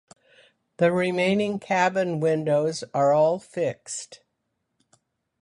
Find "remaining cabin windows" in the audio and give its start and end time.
0.91-2.83